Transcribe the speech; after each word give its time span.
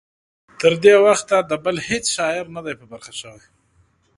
تر 0.61 0.73
دې 0.83 0.95
وخته 1.05 1.35
د 1.49 1.51
بل 1.63 1.75
هیڅ 1.87 2.05
شاعر 2.15 2.45
نه 2.55 2.61
دی 2.65 2.73
په 2.79 2.85
برخه 2.91 3.13
شوی. 3.19 3.41